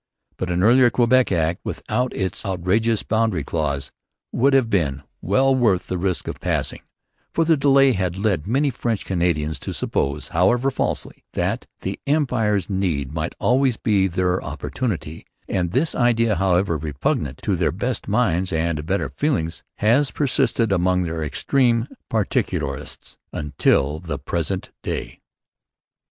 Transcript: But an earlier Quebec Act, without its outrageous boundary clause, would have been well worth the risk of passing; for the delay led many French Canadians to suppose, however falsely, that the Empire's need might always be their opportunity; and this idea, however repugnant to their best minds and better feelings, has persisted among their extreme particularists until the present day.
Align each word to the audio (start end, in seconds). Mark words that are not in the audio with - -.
But 0.37 0.49
an 0.49 0.63
earlier 0.63 0.89
Quebec 0.89 1.31
Act, 1.31 1.59
without 1.63 2.11
its 2.15 2.43
outrageous 2.43 3.03
boundary 3.03 3.43
clause, 3.43 3.91
would 4.31 4.53
have 4.55 4.67
been 4.67 5.03
well 5.21 5.53
worth 5.53 5.85
the 5.85 5.97
risk 5.99 6.27
of 6.27 6.39
passing; 6.39 6.81
for 7.31 7.45
the 7.45 7.55
delay 7.55 7.93
led 7.95 8.47
many 8.47 8.71
French 8.71 9.05
Canadians 9.05 9.59
to 9.59 9.73
suppose, 9.75 10.29
however 10.29 10.71
falsely, 10.71 11.23
that 11.33 11.67
the 11.81 11.99
Empire's 12.07 12.67
need 12.67 13.13
might 13.13 13.35
always 13.37 13.77
be 13.77 14.07
their 14.07 14.43
opportunity; 14.43 15.27
and 15.47 15.69
this 15.69 15.93
idea, 15.93 16.33
however 16.37 16.77
repugnant 16.79 17.37
to 17.43 17.55
their 17.55 17.71
best 17.71 18.07
minds 18.07 18.51
and 18.51 18.87
better 18.87 19.09
feelings, 19.09 19.61
has 19.77 20.09
persisted 20.09 20.71
among 20.71 21.03
their 21.03 21.23
extreme 21.23 21.87
particularists 22.09 23.17
until 23.31 23.99
the 23.99 24.17
present 24.17 24.71
day. 24.81 25.21